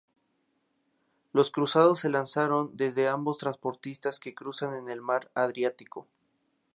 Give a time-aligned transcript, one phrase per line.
[1.31, 6.07] Los cruzados se lanzaron desde ambos transportistas que cruzan en el mar Adriático.